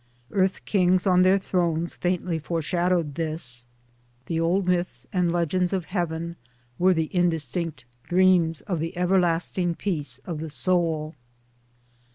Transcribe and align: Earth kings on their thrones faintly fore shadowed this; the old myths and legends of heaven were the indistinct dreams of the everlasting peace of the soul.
Earth 0.31 0.65
kings 0.65 1.05
on 1.05 1.21
their 1.21 1.37
thrones 1.37 1.93
faintly 1.93 2.39
fore 2.39 2.59
shadowed 2.63 3.13
this; 3.13 3.67
the 4.25 4.39
old 4.39 4.65
myths 4.65 5.05
and 5.13 5.31
legends 5.31 5.73
of 5.73 5.85
heaven 5.85 6.37
were 6.79 6.95
the 6.95 7.15
indistinct 7.15 7.85
dreams 8.09 8.61
of 8.61 8.79
the 8.79 8.97
everlasting 8.97 9.75
peace 9.75 10.17
of 10.25 10.39
the 10.39 10.49
soul. 10.49 11.13